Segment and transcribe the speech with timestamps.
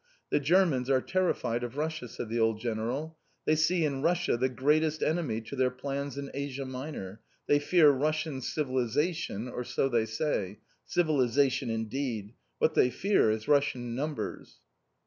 [0.31, 3.19] "The Germans are terrified of Russia," said the old General.
[3.45, 7.21] "They see in Russia the greatest enemy to their plans in Asia Minor.
[7.45, 10.57] They fear Russian civilisation or so they say!
[10.85, 12.33] Civilisation indeed!
[12.57, 14.57] What they fear is Russian numbers!"